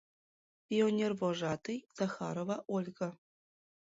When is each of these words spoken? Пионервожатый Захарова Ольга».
Пионервожатый 0.67 1.77
Захарова 1.97 2.55
Ольга». 2.75 3.09